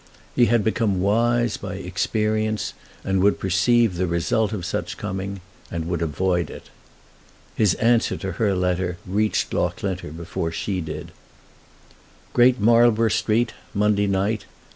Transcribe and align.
He 0.35 0.47
had 0.47 0.63
become 0.63 0.99
wise 0.99 1.57
by 1.57 1.75
experience, 1.75 2.73
and 3.03 3.21
would 3.21 3.37
perceive 3.39 3.97
the 3.97 4.07
result 4.07 4.51
of 4.51 4.65
such 4.65 4.97
coming, 4.97 5.41
and 5.69 5.85
would 5.87 6.01
avoid 6.01 6.49
it. 6.49 6.71
His 7.55 7.75
answer 7.75 8.17
to 8.17 8.31
her 8.31 8.55
letter 8.55 8.97
reached 9.05 9.53
Loughlinter 9.53 10.09
before 10.09 10.51
she 10.51 10.81
did: 10.81 11.11
Great 12.33 12.59
Marlborough 12.59 13.09
Street, 13.09 13.53
Monday 13.75 14.07
night. 14.07 14.47